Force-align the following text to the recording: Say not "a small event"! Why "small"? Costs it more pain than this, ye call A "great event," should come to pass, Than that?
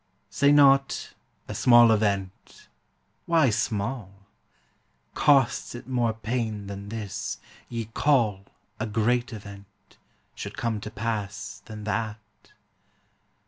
Say 0.31 0.51
not 0.51 1.13
"a 1.47 1.53
small 1.53 1.91
event"! 1.91 2.67
Why 3.27 3.51
"small"? 3.51 4.09
Costs 5.13 5.75
it 5.75 5.87
more 5.87 6.11
pain 6.13 6.65
than 6.65 6.89
this, 6.89 7.37
ye 7.69 7.85
call 7.85 8.45
A 8.79 8.87
"great 8.87 9.31
event," 9.31 9.67
should 10.33 10.57
come 10.57 10.81
to 10.81 10.89
pass, 10.89 11.61
Than 11.65 11.83
that? 11.83 12.17